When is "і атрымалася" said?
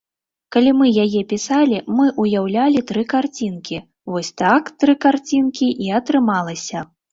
5.87-6.87